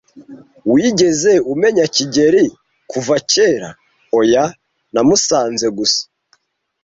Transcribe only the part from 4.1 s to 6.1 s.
"Oya, namusanze gusa.